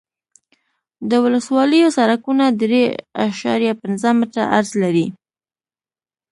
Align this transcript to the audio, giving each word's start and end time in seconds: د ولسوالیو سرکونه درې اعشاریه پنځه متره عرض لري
د 1.09 1.11
ولسوالیو 1.23 1.93
سرکونه 1.97 2.45
درې 2.61 2.83
اعشاریه 3.23 3.73
پنځه 3.81 4.09
متره 4.19 4.43
عرض 4.55 4.71
لري 4.83 5.07